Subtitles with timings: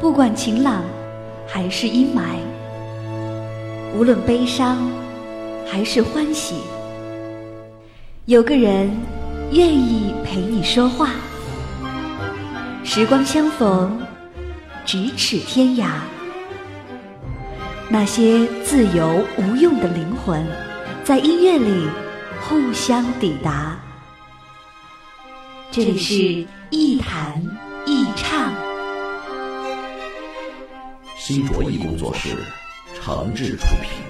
[0.00, 0.82] 不管晴朗
[1.46, 2.38] 还是阴霾，
[3.94, 4.90] 无论悲伤
[5.70, 6.54] 还是欢喜，
[8.24, 8.90] 有个人
[9.52, 11.10] 愿意陪你说话。
[12.82, 14.00] 时光相逢，
[14.86, 15.90] 咫尺天涯。
[17.90, 20.42] 那些自由无用的灵魂，
[21.04, 21.86] 在音乐里
[22.40, 23.78] 互相抵达。
[25.70, 27.44] 这里是一弹
[31.32, 32.38] 新卓艺工作室，
[32.92, 34.02] 诚挚出品。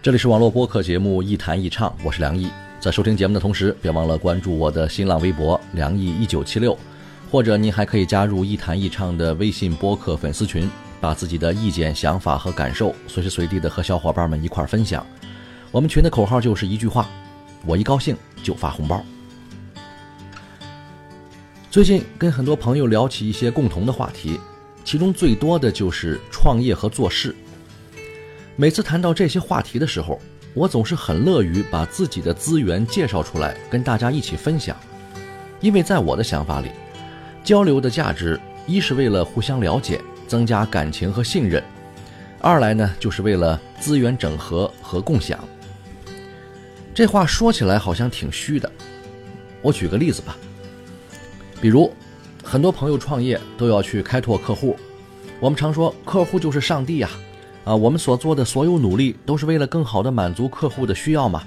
[0.00, 2.48] 这里是网络播客节目《一谈一唱》，我是梁毅。
[2.80, 6.74] 在收听节目的同时，别忘了关注我的新浪微博“梁毅一九七六”，
[7.30, 10.70] 或者您还可以加入“一谈一唱”的微信播客粉丝群，
[11.02, 15.06] 把自己的意见、想法和感受随时随地的和小伙伴们一块儿分享。
[15.70, 17.06] 我们群的口号就是一句话：
[17.66, 19.04] 我一高兴就发红包。
[21.70, 24.38] 最近跟很多朋友聊起一些共同的话题，
[24.84, 27.34] 其中最多的就是创业和做事。
[28.56, 30.20] 每次谈到这些话题的时候，
[30.52, 34.76] 我总是很乐于把自己的资源介绍出来，跟大家一起分享。
[35.60, 36.68] 因为在我的想法里，
[37.42, 39.98] 交流的价值一是为了互相了解，
[40.28, 41.62] 增加感情和信任；
[42.38, 45.38] 二来呢，就是为了资源整合和共享。
[46.94, 48.70] 这话说起来好像挺虚的，
[49.62, 50.36] 我举个例子吧。
[51.60, 51.90] 比如，
[52.44, 54.76] 很多朋友创业都要去开拓客户，
[55.40, 57.08] 我们常说客户就是上帝呀。
[57.64, 61.44] 啊，我们所做的所有努力都是为了更好的满足客户的需要嘛。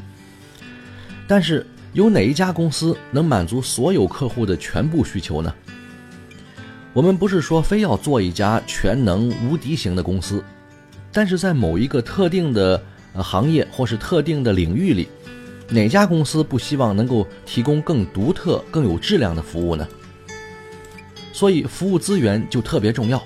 [1.28, 5.54] 但是，有哪一家公司能满足所有客户的全部需求呢？
[6.94, 10.42] 我们不是说非要做一家全能无敌型的公司，
[11.12, 12.82] 但是在某一个特定的
[13.16, 15.10] 行业或是特定的领域里，
[15.70, 19.88] 哪家公司不希望能够提供更独特、更有质量的服务呢？
[21.34, 23.22] 所以，服务资源就特别重要。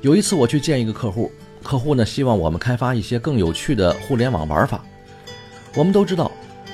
[0.00, 1.30] 有一次我去见一个客户。
[1.60, 4.82] 客户呢希望我们开发一些更有趣的互联网玩法。
[5.74, 6.30] 我们都知道，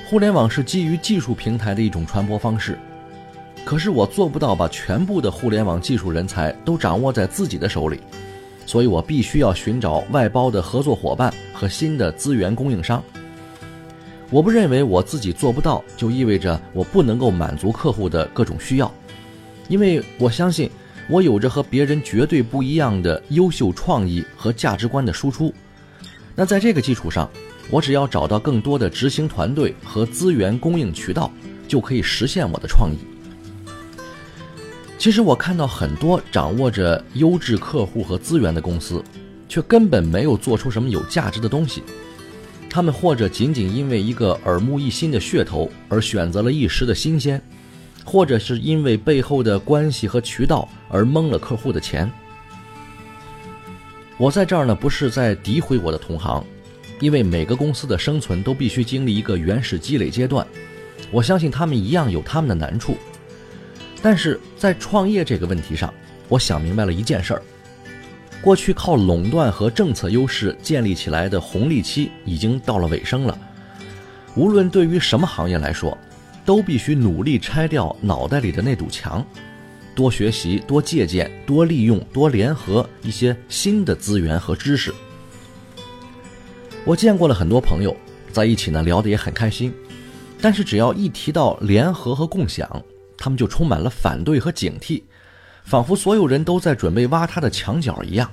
[0.07, 2.79] 互联网是基于技术平台的一种传播方式。
[3.65, 7.99] 可是我做不到把全部的互联网技术人才都掌握在自己的手里，
[8.67, 13.03] 所以我必须要寻找外包的合作伙伴和新的资源供应商。
[14.35, 18.93] 我不认为我自己做不到，就意味着我不能够满足客户的各种需要，
[19.69, 20.69] 因为我相信。
[21.09, 25.55] 我有着和别人绝对不一样的优秀创意和价值观的输出，
[26.35, 27.31] 那在这个基础上，
[27.71, 31.31] 我只要找到更多的执行团队和资源供应渠道，
[31.69, 32.97] 就可以实现我的创意。
[34.99, 39.05] 其实我看到很多掌握着优质客户和资源的公司，
[39.47, 41.85] 却根本没有做出什么有价值的东西。
[42.75, 47.41] 他们或者仅仅因为一个耳目一新的噱头而选择了一时的新鲜。
[48.05, 52.11] 或者是因为背后的关系和渠道而蒙了客户的钱。
[54.19, 56.45] 我在这儿呢，不是在诋毁我的同行，
[57.01, 60.45] 因为每个公司的生存都必须经历一个原始积累阶段。
[61.11, 62.99] 我相信他们一样有他们的难处，
[64.03, 65.95] 但是在创业这个问题上，
[66.29, 67.43] 我想明白了一件事儿：
[68.45, 73.37] 过去靠垄断和政策优势建立起来的红利期已经到了尾声了。
[74.37, 75.97] 无论对于什么行业来说。
[76.47, 79.25] 都必须努力拆掉脑袋里的那堵墙，
[79.95, 84.93] 多学习、多借鉴、多利用、多联合一些新的资源和知识。
[86.85, 87.97] 我见过了很多朋友，
[88.31, 89.73] 在一起呢聊得也很开心，
[90.39, 92.69] 但是只要一提到联合和共享，
[93.17, 95.03] 他们就充满了反对和警惕，
[95.65, 98.31] 仿佛所有人都在准备挖他的墙角一样。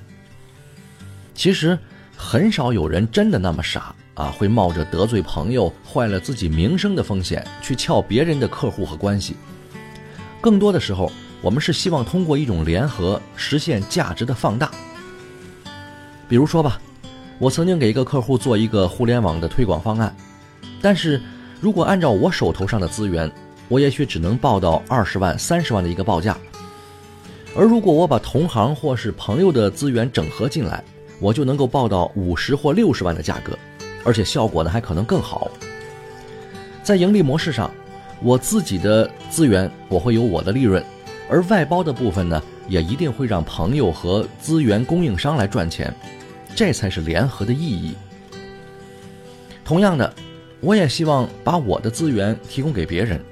[1.33, 1.77] 其实，
[2.15, 3.95] 很少有人真的那么傻。
[4.13, 9.37] 啊，会冒着得罪朋友、坏了自己名声的风险去撬别人的客户和关系。
[10.41, 11.09] 更多的时候，
[11.41, 14.69] 我们是希望通过一种联合实现价值的放大。
[16.27, 16.79] 比如说吧，
[17.39, 20.13] 我曾经给一个客户做一个互联网的推广方案，
[20.81, 21.19] 但是
[21.61, 23.31] 如果按照我手头上的资源，
[23.69, 26.37] 我也许只能报到二十万、三十万的一个报价。
[27.55, 30.83] 而如果我把同行或是朋友的资源整合进来，
[31.19, 33.57] 我就能够报到五十或六十万的价格。
[34.03, 35.51] 而且效果呢还可能更好。
[36.81, 37.69] 在盈利模式上，
[38.23, 40.83] 我自己的资源我会有我的利润，
[41.29, 45.93] 而外包的部分呢也一定会让朋友和资源供应商来赚钱，
[46.55, 47.93] 这才是联合的意义。
[49.63, 50.11] 同样的，
[50.61, 53.23] 我也希望把我的资源提供给别人。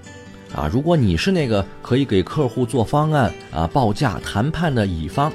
[0.54, 5.32] 啊，如果你是那个可以给客户做方案啊、报价谈判的乙方，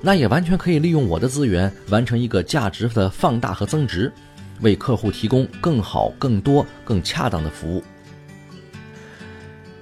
[0.00, 4.12] 那也完全可以利用我的资源完成一个价值的放大和增值。
[4.60, 7.82] 为客户提供更好、更多、更恰当的服务。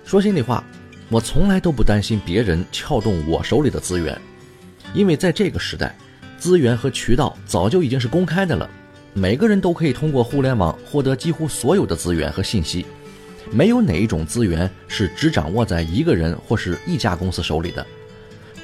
[0.06, 0.64] 说心里话，
[1.10, 4.18] 我从来都不担心别人撬动我手里的资源，
[4.94, 5.94] 因为在这个时代，
[6.38, 8.70] 资源和渠道早就已经是公开的了，
[9.12, 12.86] 每个人都可以通过互联网获得几乎所有的资源和信息，
[13.50, 17.86] 没有哪一种资源是只掌握在一个人或是一家公司手里的，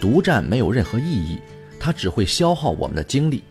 [0.01, 1.39] 独占没有任何意义，
[1.79, 3.43] 它只会消耗我们的精力。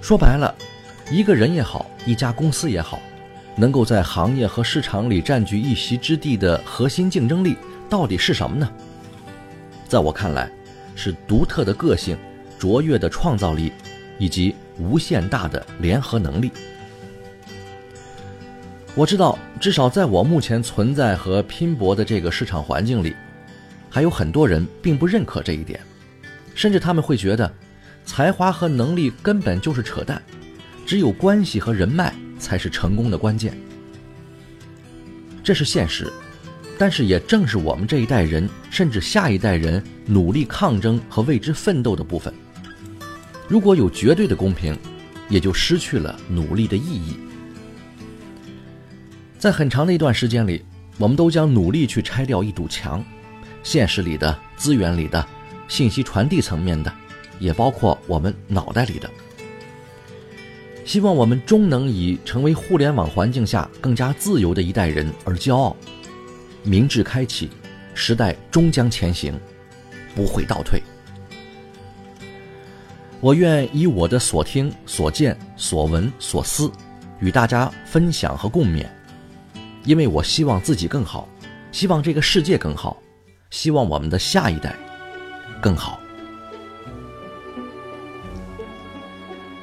[0.00, 0.54] 说白了，
[1.10, 3.00] 一个人也好，一家公司也好。
[3.56, 7.56] 能够在行业和市场里占据一席之地的核心竞争力
[7.88, 8.68] 到底是什么呢？
[9.86, 10.50] 在我看来，
[10.96, 12.18] 是独特的个性、
[12.58, 13.72] 卓越的创造力
[14.18, 16.50] 以及无限大的联合能力。
[18.94, 23.14] 我知道，至少在我目前存在和拼搏的这个市场环境里，
[23.90, 25.80] 还有很多人并不认可这一点，
[26.54, 27.52] 甚至他们会觉得，
[28.04, 30.22] 才华和能力根本就是扯淡，
[30.86, 32.14] 只有关系和人脉。
[32.36, 33.56] 才是成功的关键，
[35.42, 36.12] 这是现实，
[36.76, 42.34] 但是也正是我们这一代人，甚至下一代人努力抗争和为之奋斗的部分。
[43.48, 44.76] 如果有绝对的公平，
[45.30, 47.16] 也就失去了努力的意义。
[49.44, 50.64] 在很长的一段时间里，
[50.96, 53.04] 我们都将努力去拆掉一堵墙，
[53.62, 55.22] 现实里的、资源里的、
[55.68, 56.90] 信息传递层面的，
[57.38, 59.10] 也包括我们脑袋里的。
[60.86, 65.76] 希望我们终能以成为互联网环境下更加自由的一代人而骄傲。
[66.62, 67.50] 明智开启，
[67.92, 69.38] 时代终将前行，
[70.14, 70.82] 不会倒退。
[73.20, 76.72] 我愿以我的所听、所见、所闻、所思，
[77.20, 78.86] 与大家分享和共勉，
[79.84, 81.28] 因为我希望自己更好，
[81.70, 82.96] 希望这个世界更好，
[83.50, 84.74] 希望我们的下一代
[85.60, 86.00] 更好。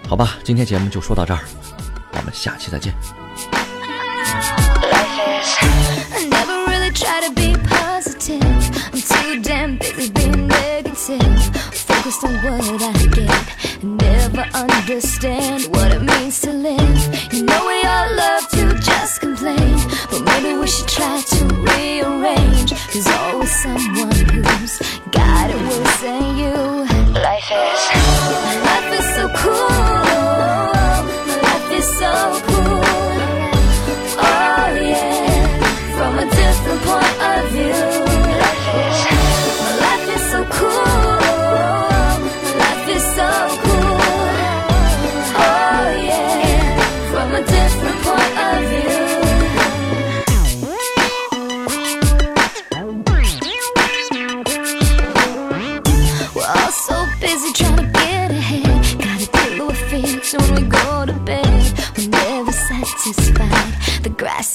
[0.07, 1.39] 好吧，今天节目就说到这儿，
[2.13, 2.93] 我们下期再见。
[11.73, 13.29] Focused on what I get
[13.83, 16.40] never understand what it means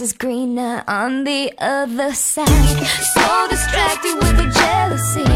[0.00, 2.87] is greener on the other side.
[3.14, 5.35] So distracted with the jealousy.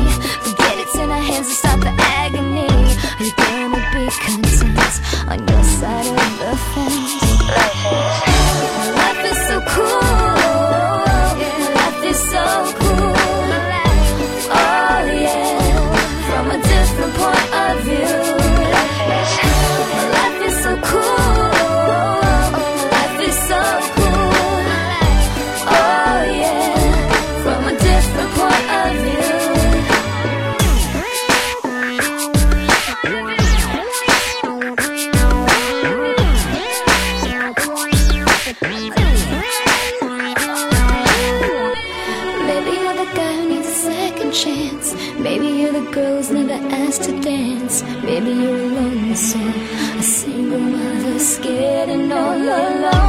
[45.84, 47.82] the girls never asked to dance.
[48.02, 52.99] Maybe you're alone, so a single oh, mother scared and all alone.